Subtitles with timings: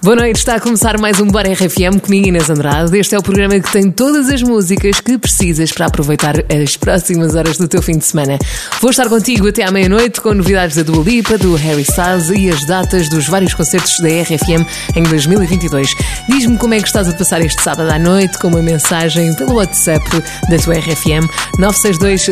[0.00, 2.96] Boa noite, está a começar mais um Bora RFM comigo Inês Andrade.
[2.96, 7.34] Este é o programa que tem todas as músicas que precisas para aproveitar as próximas
[7.34, 8.38] horas do teu fim de semana.
[8.80, 12.48] Vou estar contigo até à meia-noite com novidades da Dua Lipa, do Harry Styles e
[12.48, 14.64] as datas dos vários concertos da RFM
[14.94, 15.88] em 2022.
[16.28, 19.56] Diz-me como é que estás a passar este sábado à noite com uma mensagem pelo
[19.56, 20.08] WhatsApp
[20.48, 21.26] da tua RFM
[21.58, 22.22] 962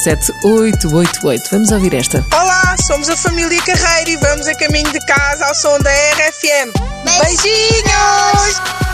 [0.00, 1.42] 007 888.
[1.52, 2.24] Vamos ouvir esta.
[2.32, 7.01] Olá, somos a família Carreiro e vamos a caminho de casa ao som da RFM.
[7.04, 7.22] Beijinhos!
[7.22, 8.91] Beijinhos!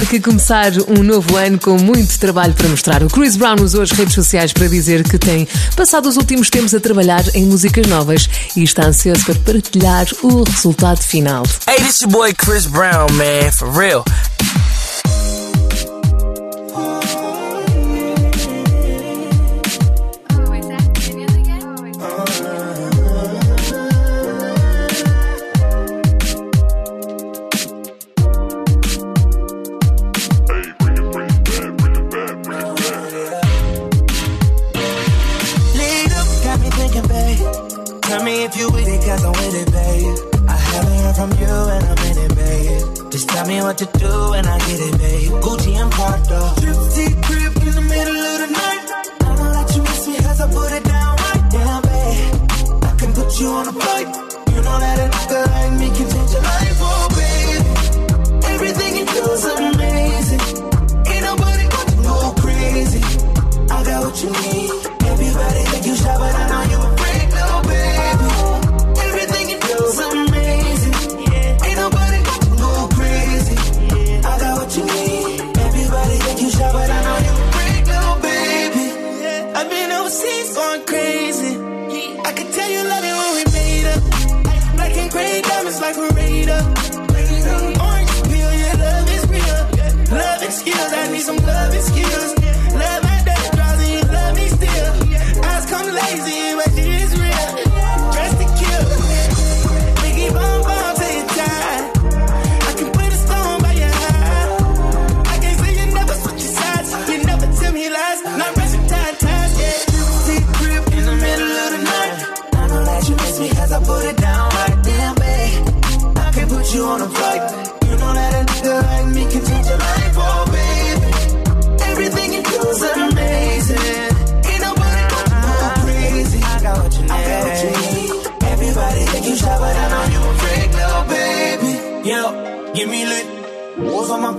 [0.00, 3.02] Melhor que começar um novo ano com muito trabalho para mostrar.
[3.02, 6.74] O Chris Brown usou as redes sociais para dizer que tem passado os últimos tempos
[6.74, 11.42] a trabalhar em músicas novas e está ansioso para partilhar o resultado final.
[11.68, 14.04] Hey, this your boy Chris Brown, man, for real.
[38.10, 40.18] Tell me if you with it, cause I'm with it, babe.
[40.48, 43.12] I haven't heard from you and I'm in it, babe.
[43.12, 45.30] Just tell me what to do and I get it, babe.
[45.46, 46.40] Gucci and Prada.
[46.58, 48.82] Trip crib in the middle of the night.
[49.22, 52.34] I know that you miss me as I put it down right down, babe.
[52.82, 54.08] I can put you on a flight.
[54.54, 57.64] You know that a nigga like me can change your life, oh, babe.
[58.54, 60.42] Everything you do is amazing.
[61.14, 63.02] Ain't nobody gonna go crazy.
[63.70, 64.79] I got what you need.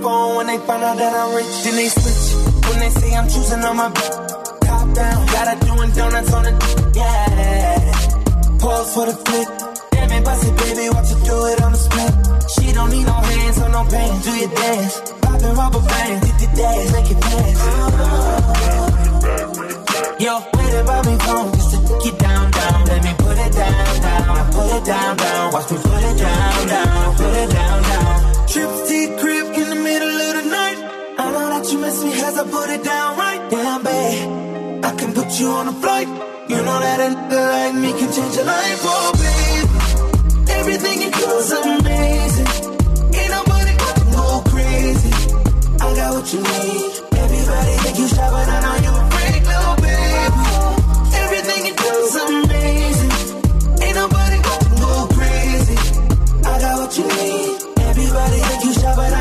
[0.01, 1.63] Was on when they find out that I'm rich.
[1.63, 2.33] Then they switch.
[2.65, 5.25] When they say I'm choosing on my top down.
[5.27, 6.53] Gotta doing donuts on the
[6.95, 8.57] yeah.
[8.57, 9.47] Pause for the flick.
[9.91, 10.89] Damn it, bust it, baby.
[10.89, 12.13] Watch her do it on the split.
[12.49, 14.21] She don't need no hands or no pain.
[14.21, 15.01] Do your dance.
[15.21, 16.21] Poppin' rubber bands.
[16.25, 16.91] Did the dance.
[16.93, 17.61] Make it dance.
[20.21, 21.77] Yo, wait about me phone just to
[22.09, 22.85] it down, down.
[22.85, 24.51] Let me put it down, down.
[24.51, 25.53] Put it down, down.
[25.53, 27.15] Watch me put it down, down.
[27.17, 28.00] Put it down, down.
[28.51, 30.77] Trip T crib in the middle of the night.
[31.17, 34.83] I know that you miss me as I put it down right down, babe.
[34.83, 36.09] I can put you on a flight.
[36.51, 40.49] You know that a nigga like me can change your life, oh babe.
[40.59, 42.49] Everything you do is amazing.
[43.15, 45.11] Ain't nobody gonna go crazy.
[45.79, 46.91] I got what you need.
[47.23, 50.43] Everybody think you shy, but I know you a freak, little baby.
[51.23, 53.13] Everything you do is amazing.
[53.79, 55.77] Ain't nobody gonna go crazy.
[56.43, 57.30] I got what you need.
[58.83, 59.20] But I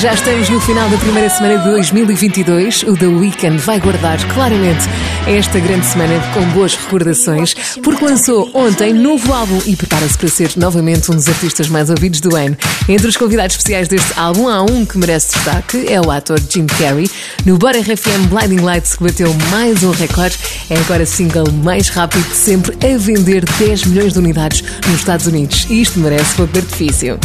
[0.00, 2.84] já estamos no final da primeira semana de 2022.
[2.84, 4.88] O The Weeknd vai guardar claramente
[5.26, 10.52] esta grande semana com boas recordações, porque lançou ontem novo álbum e prepara-se para ser
[10.56, 12.56] novamente um dos artistas mais ouvidos do ano.
[12.88, 16.64] Entre os convidados especiais deste álbum, há um que merece destaque, é o ator Jim
[16.64, 17.10] Carrey.
[17.44, 20.38] No Bora RFM Blinding Lights, que bateu mais um recorde,
[20.70, 25.26] é agora single mais rápido de sempre a vender 10 milhões de unidades nos Estados
[25.26, 25.66] Unidos.
[25.68, 27.18] Isto merece fogo de artifício.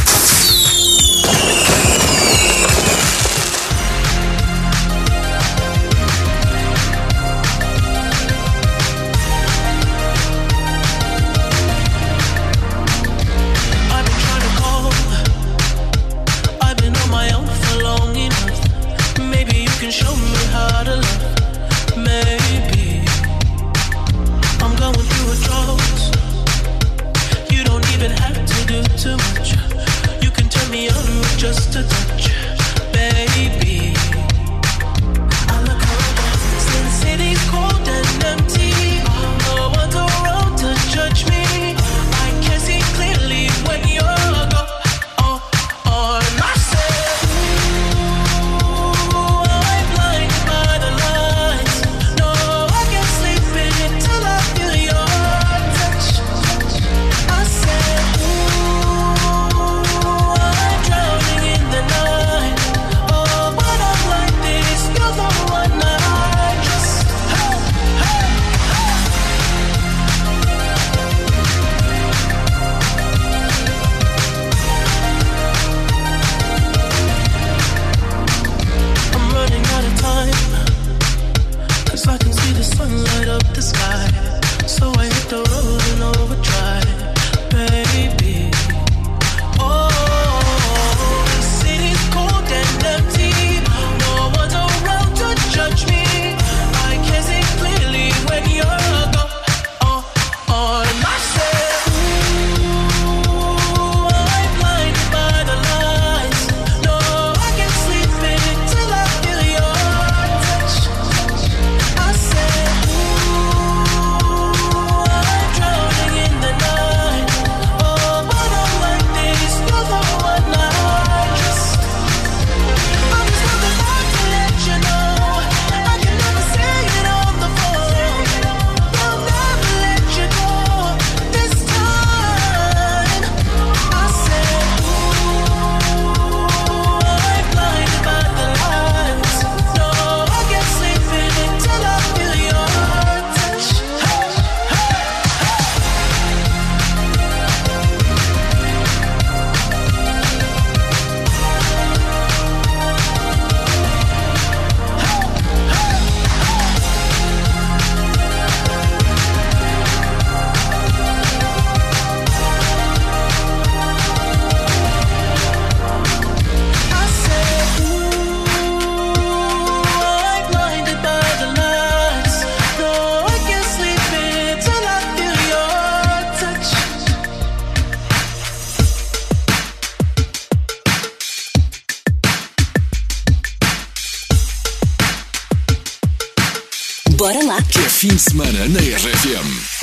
[188.16, 189.75] de semana na RFM.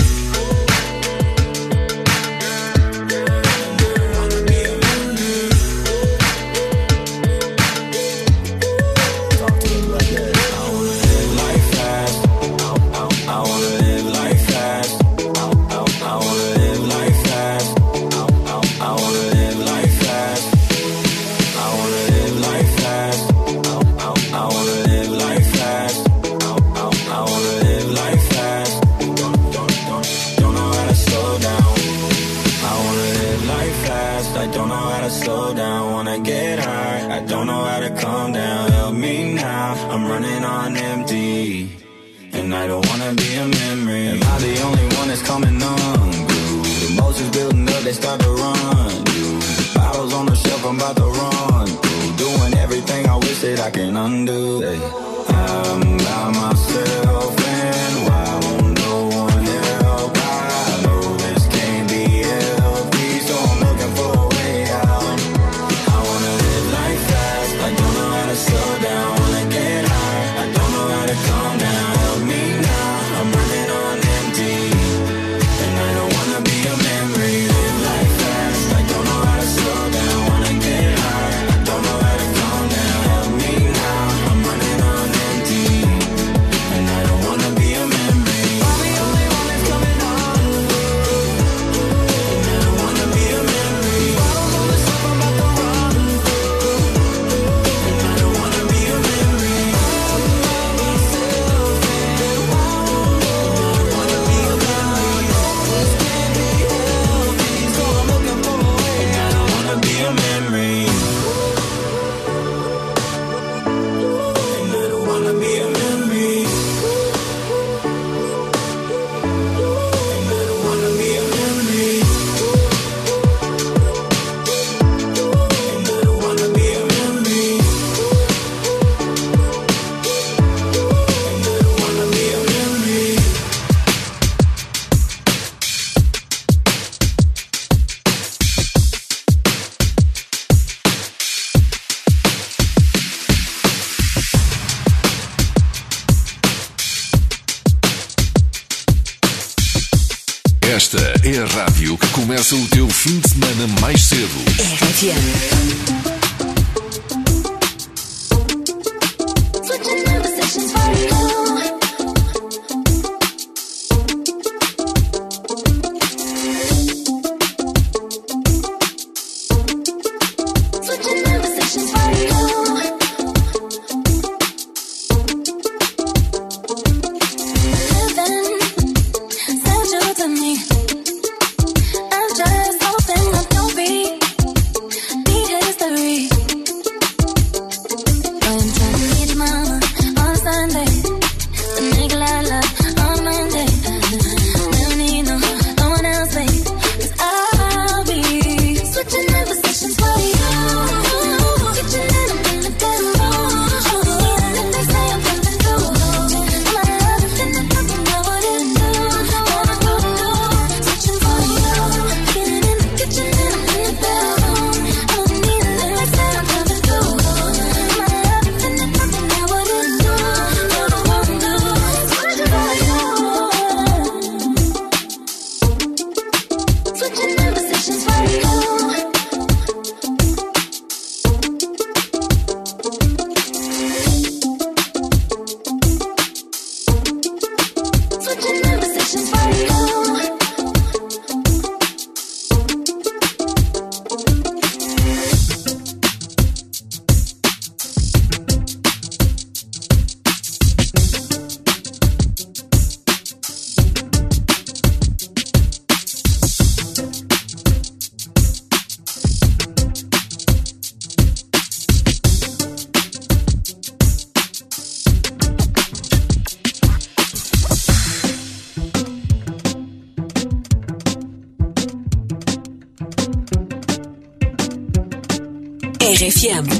[152.43, 154.35] Começa o teu fim de semana mais cedo.
[154.59, 155.92] RFM.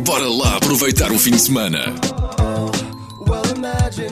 [0.03, 1.95] Bora lá aproveitar o fim de semana.
[2.41, 2.73] Oh,
[3.31, 4.11] well, imagine,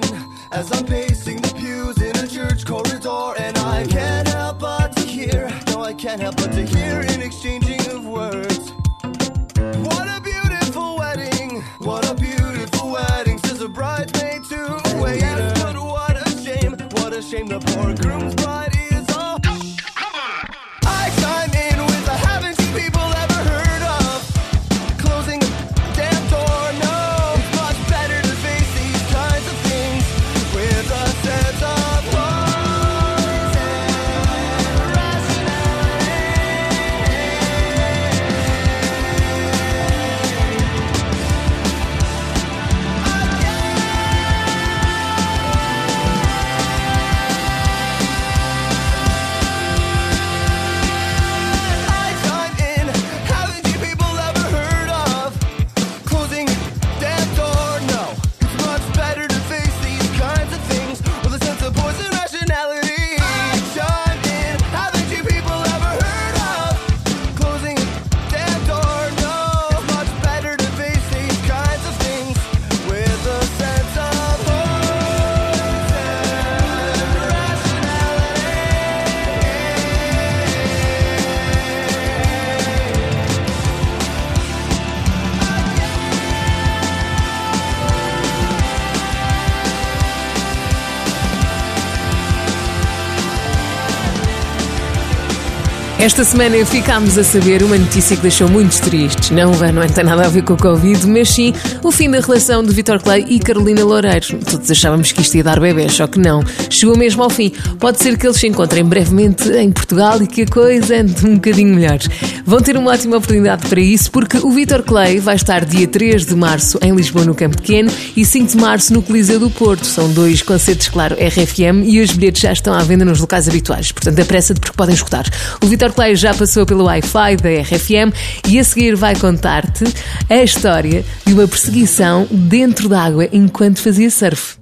[96.00, 99.28] Esta semana ficámos a saber uma notícia que deixou muitos tristes.
[99.28, 101.52] Não, não tem nada a ver com o Covid, mas sim
[101.84, 104.34] o fim da relação de Vitor Clay e Carolina Loureiros.
[104.50, 106.42] Todos achávamos que isto ia dar bebê, só que não.
[106.70, 107.52] Chegou mesmo ao fim.
[107.78, 111.34] Pode ser que eles se encontrem brevemente em Portugal e que a coisa ande um
[111.34, 111.98] bocadinho melhor.
[112.46, 116.24] Vão ter uma ótima oportunidade para isso, porque o Vitor Clay vai estar dia 3
[116.24, 119.84] de março em Lisboa, no Campo Pequeno, e 5 de março no Coliseu do Porto.
[119.84, 123.92] São dois concertos, claro, RFM, e os bilhetes já estão à venda nos locais habituais.
[123.92, 125.26] Portanto, apressa-te porque podem escutar.
[125.62, 128.12] O Vitor Clay já passou pelo Wi-Fi da RFM
[128.48, 129.84] e a seguir vai contar-te
[130.28, 134.60] a história de uma perseguição dentro d'água enquanto fazia surf.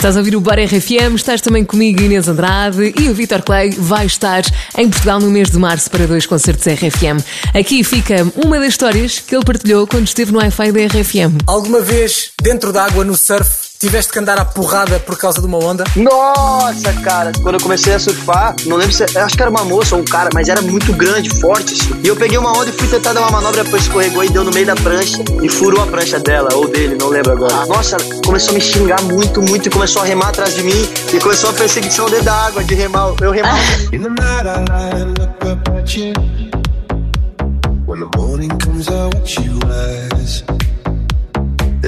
[0.00, 3.68] Estás a ouvir o Bar RFM, estás também comigo Inês Andrade e o Vitor Clay
[3.68, 4.42] vai estar
[4.78, 7.22] em Portugal no mês de março para dois concertos RFM.
[7.54, 11.36] Aqui fica uma das histórias que ele partilhou quando esteve no Wi-Fi da RFM.
[11.46, 15.56] Alguma vez, dentro d'água, no surf, tiveste que andar à porrada por causa de uma
[15.56, 15.84] onda?
[15.96, 19.04] Nossa, cara, quando eu comecei a surfar, não lembro se.
[19.18, 21.72] Acho que era uma moça ou um cara, mas era muito grande, forte.
[21.72, 21.98] assim.
[22.04, 24.44] E eu peguei uma onda e fui tentar dar uma manobra, depois escorregou e deu
[24.44, 27.64] no meio da prancha e furou a prancha dela, ou dele, não lembro agora.
[27.66, 31.18] Nossa, começou a me xingar muito, muito e começou a remar atrás de mim e
[31.18, 33.14] começou a perseguição dentro da água, de remar.
[33.22, 33.58] Eu remava.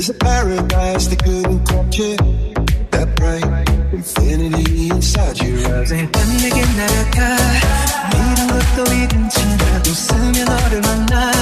[0.02, 2.18] There's a paradise that couldn't capture
[2.92, 3.44] that bright
[3.94, 5.92] infinity inside your eyes.
[5.92, 7.38] 매일 밤 내게 날아가
[8.12, 11.41] 미련 것도 이른지 나도 웃으며 너를 만나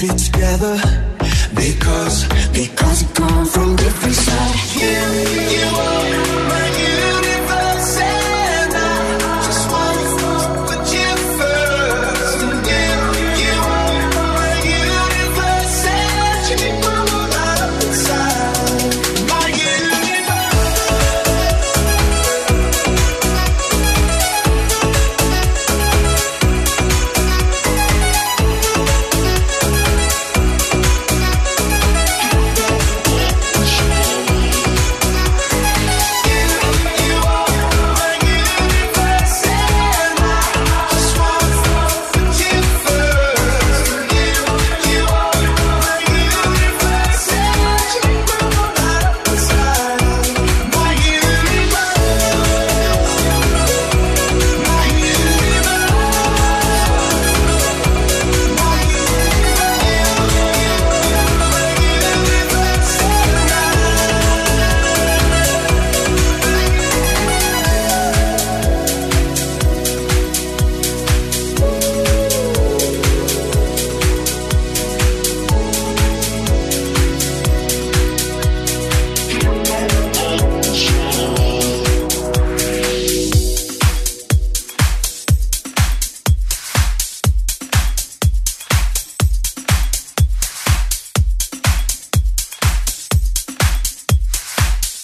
[0.00, 0.76] Be together
[1.54, 5.10] Because, because we come from different sides Here
[5.50, 6.69] you are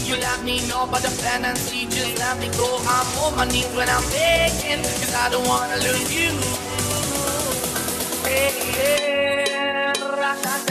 [0.00, 2.78] need you love me, no, but the penalty just let me go.
[2.86, 6.32] I'm on my knees when I'm begging, cause I don't wanna lose you.
[8.24, 10.69] Hey, yeah.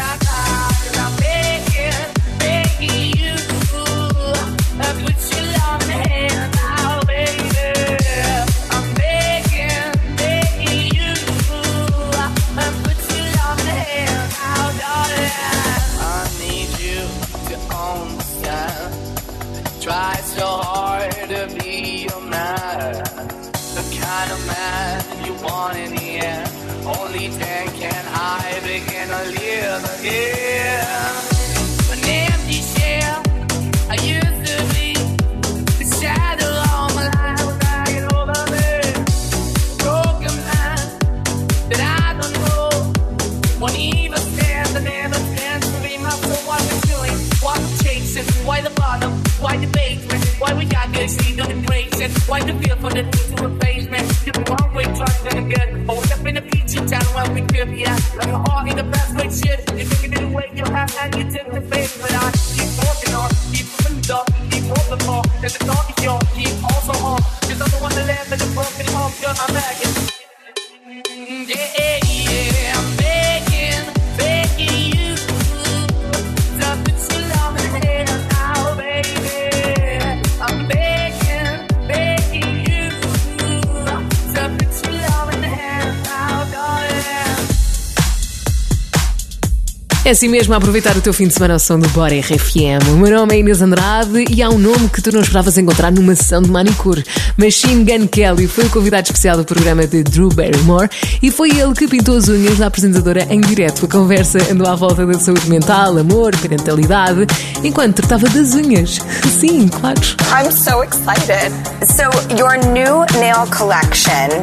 [90.09, 92.93] É assim mesmo, aproveitar o teu fim de semana ao som do Bora RFM.
[92.93, 95.91] O meu nome é Inês Andrade e há um nome que tu não esperavas encontrar
[95.91, 97.05] numa sessão de manicure.
[97.37, 100.89] Machine Gun Kelly foi o convidado especial do programa de Drew Barrymore
[101.21, 103.85] e foi ele que pintou as unhas da apresentadora em direto.
[103.85, 107.27] A conversa andou à volta da saúde mental, amor, parentalidade,
[107.63, 108.97] enquanto tratava das unhas.
[109.39, 110.01] Sim, claro.
[110.33, 111.51] I'm so excited.
[111.85, 114.41] So, your new nail collection,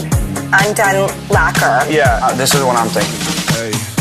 [0.53, 1.93] Undone Lacquer.
[1.93, 3.73] Yeah, uh, this is what I'm thinking.
[3.83, 3.96] Hey.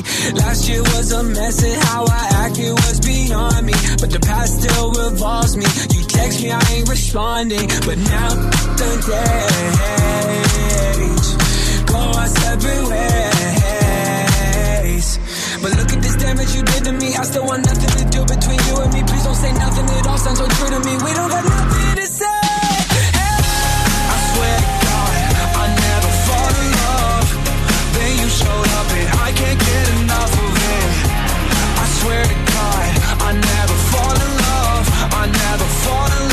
[0.00, 3.74] Last year was a mess and how I acted was beyond me.
[4.00, 5.66] But the past still revolves me.
[5.92, 7.68] You text me, I ain't responding.
[7.84, 8.30] But now
[8.80, 9.76] the days
[11.84, 13.28] go our separate ways.
[15.60, 17.14] But look at this damage you did to me.
[17.14, 19.02] I still want nothing to do between you and me.
[19.04, 19.84] Please don't say nothing.
[19.84, 20.96] It all sounds so true to me.
[21.04, 22.42] We don't got nothing to say.
[28.32, 28.88] showed up
[29.42, 30.90] can't get enough of it.
[31.82, 32.90] I swear to God,
[33.28, 34.84] I never fall in love.
[35.20, 36.31] I never fall in love.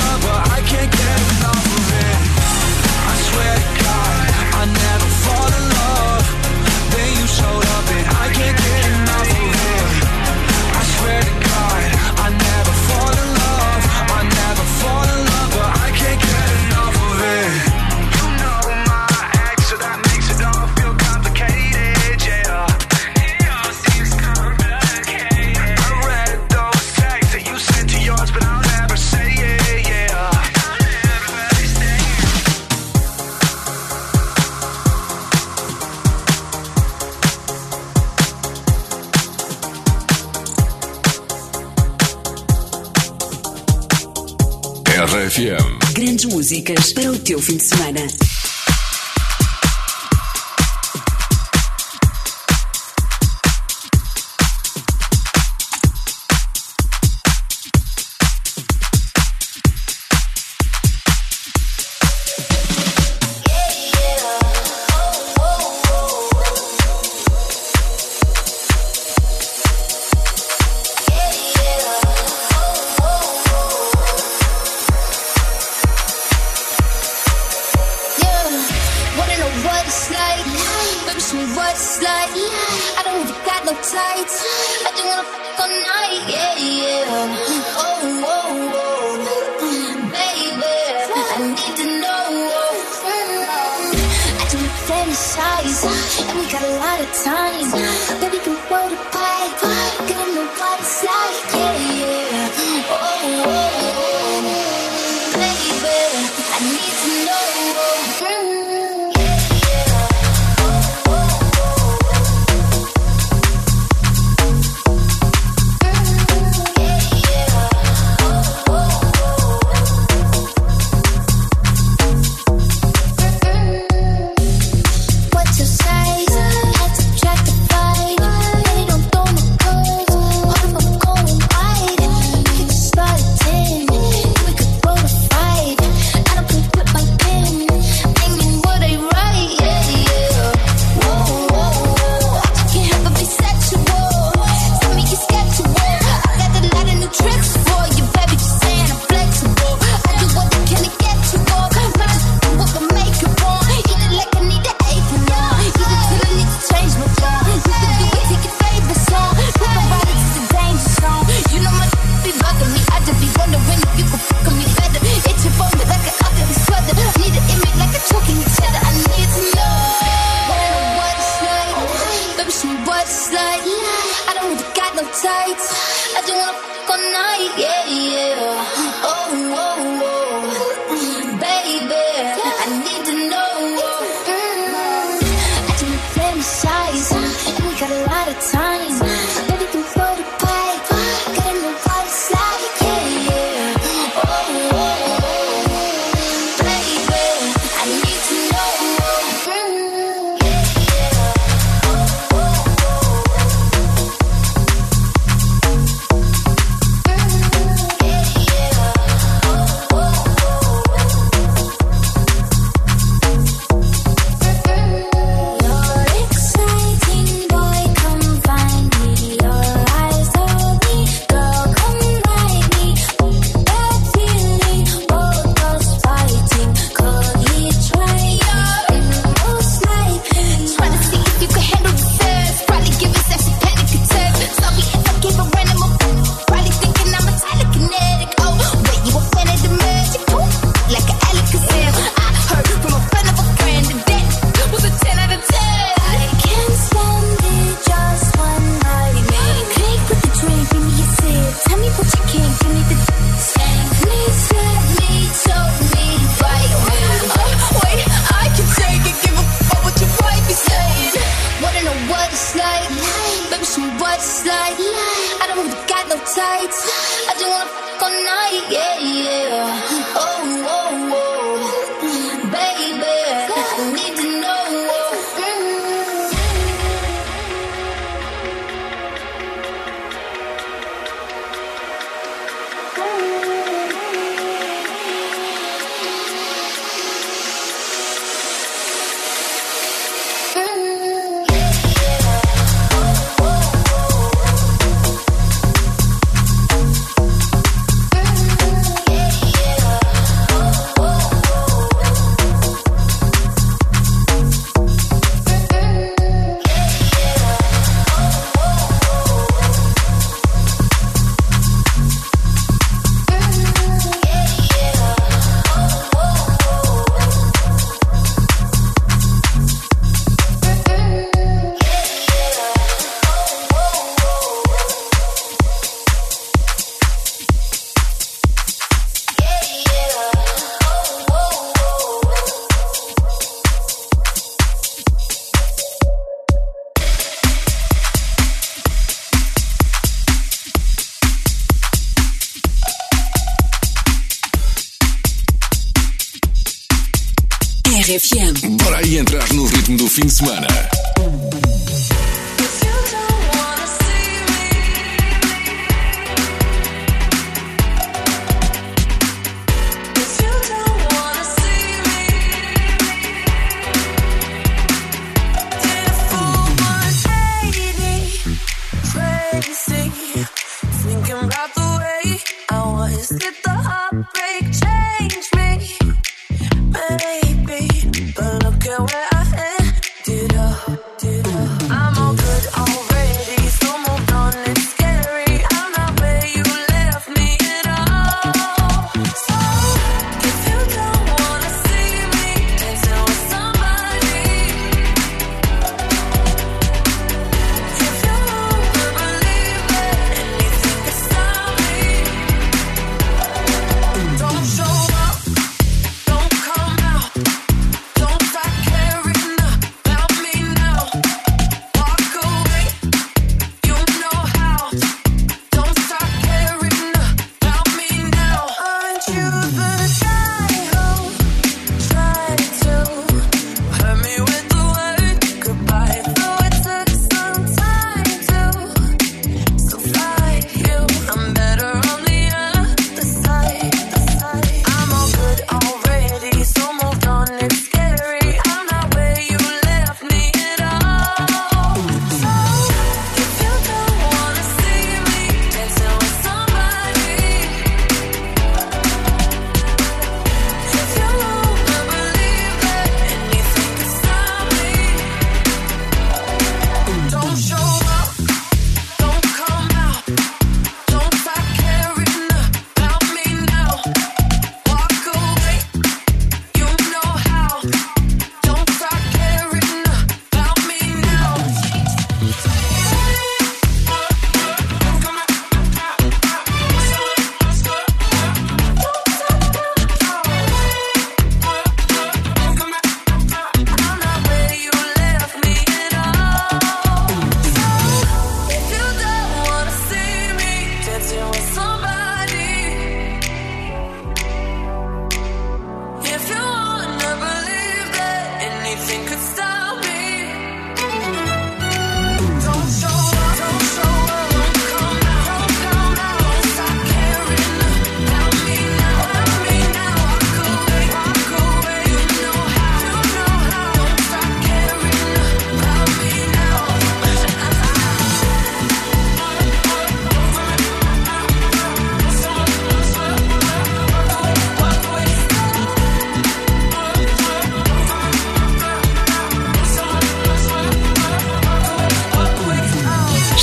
[45.30, 45.78] RFM.
[45.94, 48.39] Grandes músicas para o teu fim de semana.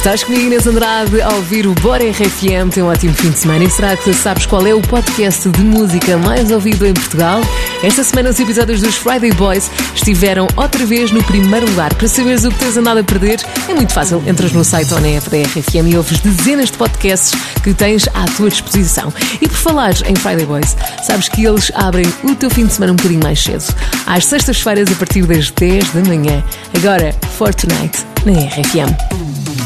[0.07, 2.71] Estás comigo, Inês Andrade, a ouvir o Bora RFM.
[2.73, 3.65] Tem um ótimo fim de semana.
[3.65, 7.41] E será que sabes qual é o podcast de música mais ouvido em Portugal?
[7.83, 11.93] Esta semana, os episódios dos Friday Boys estiveram outra vez no primeiro lugar.
[11.93, 14.23] Para saberes o que tens andado a perder, é muito fácil.
[14.25, 17.33] Entras no site ou na app da RFM e ouves dezenas de podcasts
[17.65, 19.13] que tens à tua disposição.
[19.43, 22.93] E por falares em Friday Boys, sabes que eles abrem o teu fim de semana
[22.93, 23.65] um bocadinho mais cedo.
[24.07, 26.45] Às sextas-feiras, a partir das 10 da manhã.
[26.77, 29.66] Agora, Fortnite, na RFM.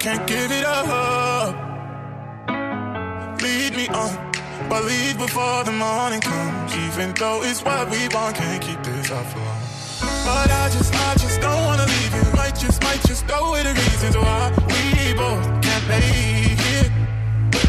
[0.00, 1.54] Can't give it up.
[3.42, 4.32] Lead me on,
[4.70, 6.74] but leave before the morning comes.
[6.74, 9.60] Even though it's what we want, can't keep this up for long.
[10.24, 12.32] But I just, I just don't wanna leave you.
[12.34, 16.90] Might just, might just go with the reasons why we both can't lay here.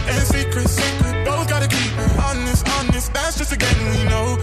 [0.08, 3.14] And secret, secret, both gotta keep it honest, honest.
[3.14, 4.41] That's just a game we know.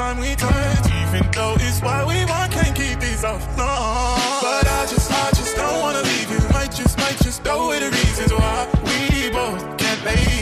[0.00, 0.86] Time we touch.
[1.02, 4.40] Even though it's why we want, can't keep these off long.
[4.40, 6.40] But I just, I just don't wanna leave you.
[6.56, 8.56] Might just, might just with the reasons why
[8.88, 10.39] we both can't lay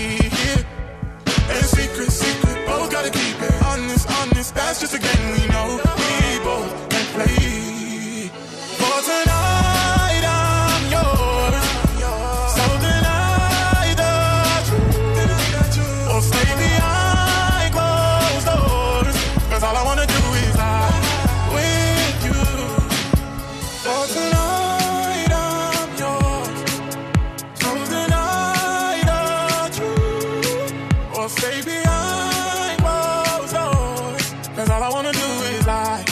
[35.52, 36.04] is lie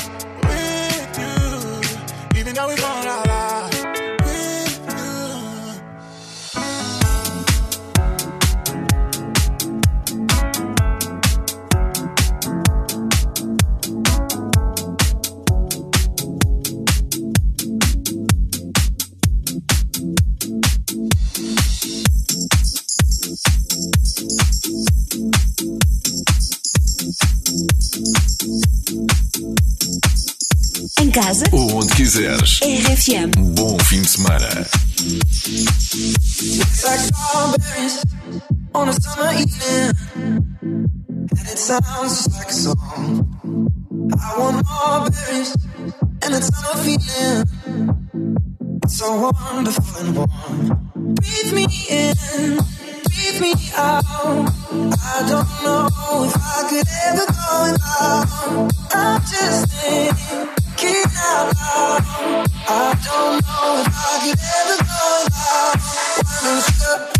[0.49, 2.39] with you.
[2.41, 3.26] Even though we won't lie,
[32.17, 32.61] quiseres.
[32.63, 33.31] RFM.
[33.37, 34.49] Um bom fim de semana.
[38.75, 39.93] on a summer evening,
[40.63, 43.69] and it sounds just like a song.
[44.21, 45.55] I want more berries
[46.23, 47.45] and a summer feeling.
[48.83, 51.15] It's so wonderful and warm.
[51.15, 52.15] Breathe me in,
[53.05, 54.05] breathe me out.
[54.07, 55.89] I don't know
[56.25, 58.73] if I could ever go without.
[58.93, 60.56] I'm just
[60.95, 61.53] out.
[62.69, 65.79] I don't know if I could ever go without.
[66.45, 67.16] One sugar, one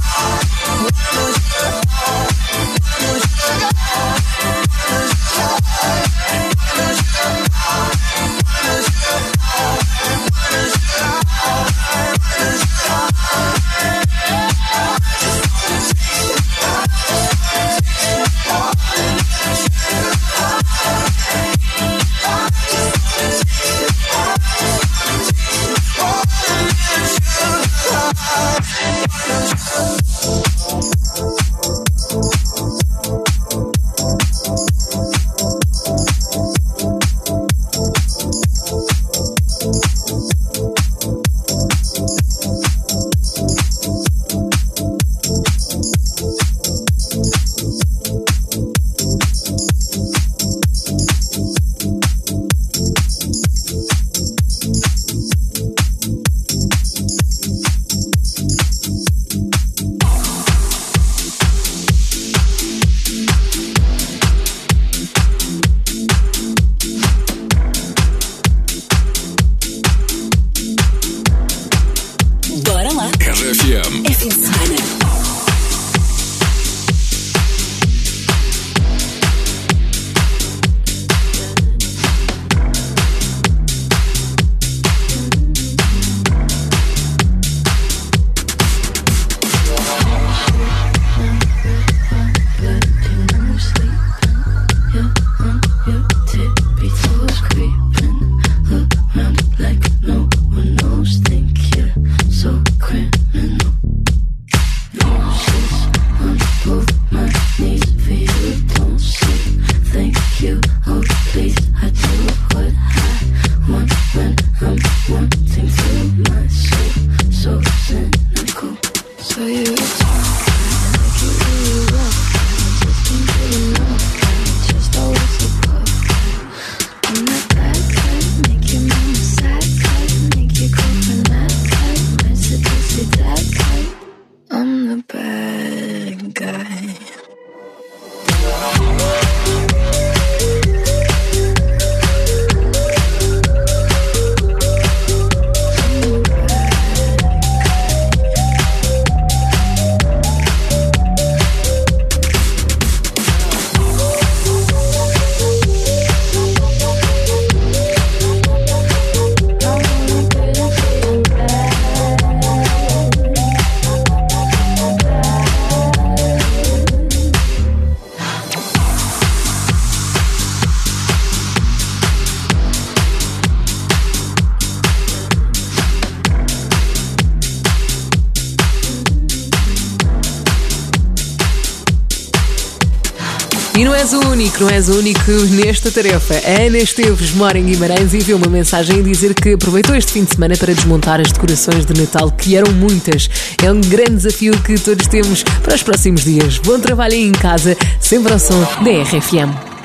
[184.57, 186.35] único, não és o único nesta tarefa.
[186.35, 190.13] A Ana Esteves mora em Guimarães e enviou uma mensagem a dizer que aproveitou este
[190.13, 193.29] fim de semana para desmontar as decorações de Natal, que eram muitas.
[193.63, 196.59] É um grande desafio que todos temos para os próximos dias.
[196.59, 199.76] Bom trabalho aí em casa, sempre ao som da RFM.